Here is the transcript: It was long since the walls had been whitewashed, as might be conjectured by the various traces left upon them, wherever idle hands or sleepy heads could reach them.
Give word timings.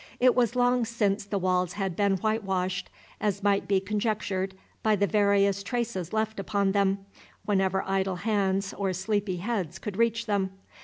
It 0.19 0.33
was 0.33 0.55
long 0.55 0.83
since 0.83 1.25
the 1.25 1.37
walls 1.37 1.73
had 1.73 1.95
been 1.95 2.17
whitewashed, 2.17 2.89
as 3.19 3.43
might 3.43 3.67
be 3.67 3.79
conjectured 3.79 4.55
by 4.81 4.95
the 4.95 5.05
various 5.05 5.61
traces 5.61 6.11
left 6.11 6.39
upon 6.39 6.71
them, 6.71 7.05
wherever 7.45 7.83
idle 7.87 8.15
hands 8.15 8.73
or 8.73 8.93
sleepy 8.93 9.37
heads 9.37 9.77
could 9.77 9.97
reach 9.97 10.25
them. 10.25 10.53